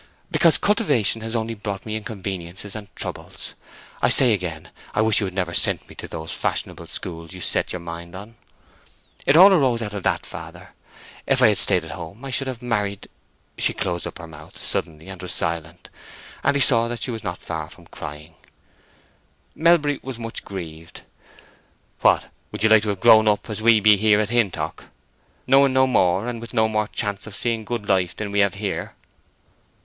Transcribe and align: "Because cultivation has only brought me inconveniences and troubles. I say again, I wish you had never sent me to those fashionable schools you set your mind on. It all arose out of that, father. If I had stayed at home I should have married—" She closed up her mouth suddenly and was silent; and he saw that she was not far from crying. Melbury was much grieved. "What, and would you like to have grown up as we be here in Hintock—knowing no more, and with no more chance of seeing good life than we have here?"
"Because 0.31 0.57
cultivation 0.57 1.21
has 1.21 1.35
only 1.35 1.53
brought 1.53 1.85
me 1.85 1.95
inconveniences 1.95 2.75
and 2.75 2.87
troubles. 2.95 3.53
I 4.01 4.09
say 4.09 4.33
again, 4.33 4.71
I 4.95 5.03
wish 5.03 5.19
you 5.21 5.25
had 5.27 5.33
never 5.35 5.53
sent 5.53 5.87
me 5.87 5.93
to 5.93 6.07
those 6.07 6.31
fashionable 6.31 6.87
schools 6.87 7.33
you 7.33 7.39
set 7.41 7.71
your 7.71 7.81
mind 7.81 8.15
on. 8.15 8.33
It 9.27 9.35
all 9.37 9.53
arose 9.53 9.83
out 9.83 9.93
of 9.93 10.01
that, 10.01 10.25
father. 10.25 10.73
If 11.27 11.43
I 11.43 11.49
had 11.49 11.59
stayed 11.59 11.83
at 11.83 11.91
home 11.91 12.25
I 12.25 12.31
should 12.31 12.47
have 12.47 12.63
married—" 12.63 13.09
She 13.59 13.73
closed 13.75 14.07
up 14.07 14.17
her 14.17 14.25
mouth 14.25 14.57
suddenly 14.59 15.07
and 15.07 15.21
was 15.21 15.35
silent; 15.35 15.91
and 16.43 16.55
he 16.55 16.61
saw 16.63 16.87
that 16.87 17.03
she 17.03 17.11
was 17.11 17.23
not 17.23 17.37
far 17.37 17.69
from 17.69 17.85
crying. 17.85 18.33
Melbury 19.53 19.99
was 20.01 20.17
much 20.17 20.43
grieved. 20.43 21.01
"What, 21.99 22.23
and 22.23 22.31
would 22.51 22.63
you 22.63 22.69
like 22.69 22.81
to 22.81 22.89
have 22.89 23.01
grown 23.01 23.27
up 23.27 23.51
as 23.51 23.61
we 23.61 23.79
be 23.79 23.97
here 23.97 24.19
in 24.19 24.29
Hintock—knowing 24.29 25.73
no 25.73 25.85
more, 25.85 26.25
and 26.25 26.41
with 26.41 26.55
no 26.55 26.67
more 26.67 26.87
chance 26.87 27.27
of 27.27 27.35
seeing 27.35 27.63
good 27.63 27.87
life 27.87 28.15
than 28.15 28.31
we 28.31 28.39
have 28.39 28.55
here?" 28.55 28.95